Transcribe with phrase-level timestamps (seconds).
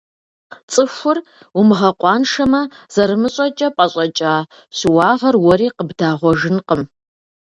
[0.71, 1.17] Цӏыхур
[1.59, 2.61] умыгъэкъуаншэмэ,
[2.93, 4.33] зэрымыщӀэкӀэ пӀэщӀэкӀа
[4.77, 6.81] щыуагъэр уэри къыбдагъуэжынкъым.